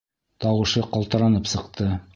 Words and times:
Тауышы 0.45 0.85
ҡалтыранып 0.97 1.55
сыҡты. 1.57 1.95